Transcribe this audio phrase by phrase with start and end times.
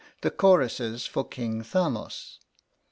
[0.21, 2.39] The choruses for "King Thamos."